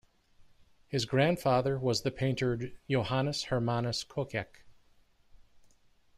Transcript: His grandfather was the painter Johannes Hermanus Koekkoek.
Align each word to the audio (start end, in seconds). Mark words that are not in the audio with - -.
His 0.87 1.05
grandfather 1.05 1.77
was 1.77 2.01
the 2.01 2.09
painter 2.09 2.71
Johannes 2.89 3.43
Hermanus 3.49 4.03
Koekkoek. 4.03 4.63